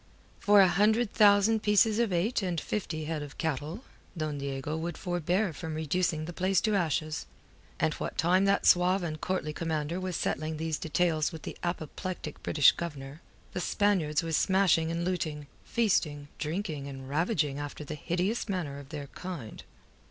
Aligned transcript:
For 0.39 0.61
a 0.61 0.67
hundred 0.67 1.13
thousand 1.13 1.61
pieces 1.61 1.99
of 1.99 2.11
eight 2.11 2.41
and 2.41 2.59
fifty 2.59 3.05
head 3.05 3.21
of 3.21 3.37
cattle, 3.37 3.83
Don 4.17 4.39
Diego 4.39 4.75
would 4.75 4.97
forbear 4.97 5.53
from 5.53 5.75
reducing 5.75 6.25
the 6.25 6.33
place 6.33 6.59
to 6.61 6.73
ashes. 6.73 7.27
And 7.79 7.93
what 7.93 8.17
time 8.17 8.45
that 8.45 8.65
suave 8.65 9.03
and 9.03 9.21
courtly 9.21 9.53
commander 9.53 9.99
was 9.99 10.15
settling 10.15 10.57
these 10.57 10.79
details 10.79 11.31
with 11.31 11.43
the 11.43 11.55
apoplectic 11.63 12.41
British 12.41 12.71
Governor, 12.71 13.21
the 13.53 13.61
Spaniards 13.61 14.23
were 14.23 14.31
smashing 14.31 14.89
and 14.89 15.05
looting, 15.05 15.45
feasting, 15.65 16.29
drinking, 16.39 16.87
and 16.87 17.07
ravaging 17.07 17.59
after 17.59 17.83
the 17.83 17.93
hideous 17.93 18.49
manner 18.49 18.79
of 18.79 18.89
their 18.89 19.05
kind. 19.05 19.61